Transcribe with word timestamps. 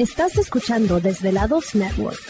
Estás 0.00 0.38
escuchando 0.38 0.98
Desvelados 0.98 1.74
Network. 1.74 2.29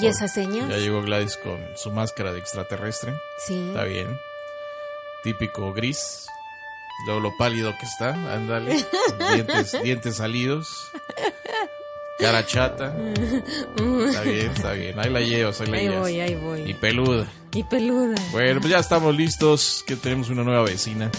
¿Y 0.00 0.06
esas 0.06 0.32
señas? 0.32 0.68
Ya 0.68 0.76
llegó 0.76 1.02
Gladys 1.02 1.36
con 1.36 1.58
su 1.76 1.90
máscara 1.90 2.32
de 2.32 2.38
extraterrestre. 2.38 3.14
Sí. 3.38 3.68
Está 3.68 3.84
bien. 3.84 4.18
Típico 5.22 5.72
gris. 5.72 6.26
Luego 7.06 7.20
lo 7.20 7.36
pálido 7.36 7.74
que 7.78 7.86
está. 7.86 8.10
Ándale. 8.34 8.76
dientes, 9.34 9.76
dientes 9.82 10.16
salidos. 10.16 10.90
Cara 12.18 12.46
chata. 12.46 12.94
Está 12.96 14.22
bien, 14.22 14.50
está 14.54 14.72
bien. 14.72 14.98
Ahí 14.98 15.10
la 15.10 15.20
llevas, 15.20 15.60
ahí 15.60 15.66
la 15.66 15.76
Ahí 15.76 15.84
llevas. 15.84 16.00
voy, 16.00 16.20
ahí 16.20 16.34
voy. 16.34 16.70
Y 16.70 16.74
peluda. 16.74 17.26
Y 17.52 17.62
peluda. 17.64 18.14
Bueno, 18.32 18.60
pues 18.60 18.72
ya 18.72 18.78
estamos 18.78 19.14
listos. 19.14 19.84
Que 19.86 19.96
tenemos 19.96 20.30
una 20.30 20.42
nueva 20.42 20.62
vecina. 20.62 21.10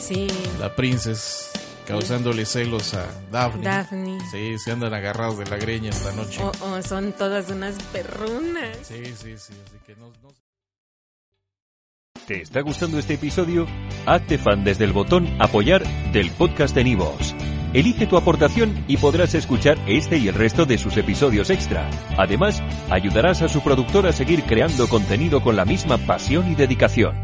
Sí. 0.00 0.28
La 0.60 0.74
princess. 0.74 1.50
Causándole 1.86 2.46
celos 2.46 2.94
a 2.94 3.06
Daphne. 3.30 3.62
Daphne. 3.64 4.18
Sí, 4.30 4.58
se 4.58 4.72
andan 4.72 4.94
agarrados 4.94 5.38
de 5.38 5.44
la 5.46 5.56
greña 5.58 5.90
esta 5.90 6.12
noche. 6.12 6.40
Oh, 6.42 6.52
oh, 6.62 6.82
son 6.82 7.12
todas 7.12 7.50
unas 7.50 7.74
perrunas. 7.92 8.78
Sí, 8.82 9.04
sí, 9.04 9.34
sí. 9.36 9.52
Así 9.66 9.76
que 9.86 9.94
no, 9.96 10.06
no- 10.22 10.32
¿Te 12.26 12.40
está 12.40 12.62
gustando 12.62 12.98
este 12.98 13.14
episodio? 13.14 13.66
Hazte 14.06 14.38
fan 14.38 14.64
desde 14.64 14.84
el 14.84 14.92
botón 14.94 15.28
Apoyar 15.42 15.84
del 16.12 16.30
podcast 16.30 16.74
de 16.74 16.84
Nivos. 16.84 17.34
Elige 17.74 18.06
tu 18.06 18.16
aportación 18.16 18.82
y 18.88 18.96
podrás 18.96 19.34
escuchar 19.34 19.76
este 19.86 20.16
y 20.16 20.28
el 20.28 20.34
resto 20.34 20.64
de 20.64 20.78
sus 20.78 20.96
episodios 20.96 21.50
extra. 21.50 21.90
Además, 22.16 22.62
ayudarás 22.88 23.42
a 23.42 23.48
su 23.48 23.60
productor 23.62 24.06
a 24.06 24.12
seguir 24.12 24.44
creando 24.44 24.88
contenido 24.88 25.42
con 25.42 25.56
la 25.56 25.64
misma 25.66 25.98
pasión 25.98 26.50
y 26.50 26.54
dedicación. 26.54 27.23